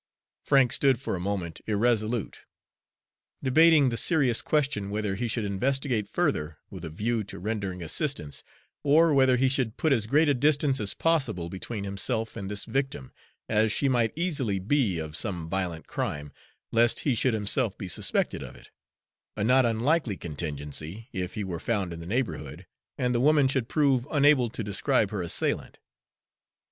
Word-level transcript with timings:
Frank 0.43 0.73
stood 0.73 0.99
for 0.99 1.15
a 1.15 1.19
moment 1.19 1.61
irresolute, 1.67 2.39
debating 3.43 3.89
the 3.89 3.97
serious 3.97 4.41
question 4.41 4.89
whether 4.89 5.13
he 5.13 5.27
should 5.27 5.45
investigate 5.45 6.07
further 6.07 6.57
with 6.71 6.83
a 6.83 6.89
view 6.89 7.23
to 7.25 7.37
rendering 7.37 7.83
assistance, 7.83 8.41
or 8.81 9.13
whether 9.13 9.37
he 9.37 9.47
should 9.47 9.77
put 9.77 9.93
as 9.93 10.07
great 10.07 10.27
a 10.27 10.33
distance 10.33 10.79
as 10.79 10.95
possible 10.95 11.49
between 11.49 11.83
himself 11.83 12.35
and 12.35 12.49
this 12.49 12.65
victim, 12.65 13.13
as 13.47 13.71
she 13.71 13.87
might 13.87 14.11
easily 14.15 14.57
be, 14.57 14.97
of 14.97 15.15
some 15.15 15.47
violent 15.47 15.85
crime, 15.85 16.31
lest 16.71 17.01
he 17.01 17.13
should 17.13 17.35
himself 17.35 17.77
be 17.77 17.87
suspected 17.87 18.41
of 18.41 18.55
it 18.55 18.71
a 19.35 19.43
not 19.43 19.67
unlikely 19.67 20.17
contingency, 20.17 21.09
if 21.13 21.35
he 21.35 21.43
were 21.43 21.59
found 21.59 21.93
in 21.93 21.99
the 21.99 22.07
neighborhood 22.07 22.65
and 22.97 23.13
the 23.13 23.21
woman 23.21 23.47
should 23.47 23.69
prove 23.69 24.07
unable 24.09 24.49
to 24.49 24.63
describe 24.63 25.11
her 25.11 25.21
assailant. 25.21 25.77